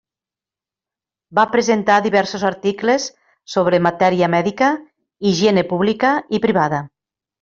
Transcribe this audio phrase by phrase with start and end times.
[1.39, 3.05] Va presentar diversos articles
[3.57, 4.71] sobre matèria mèdica,
[5.33, 6.83] higiene pública i privada.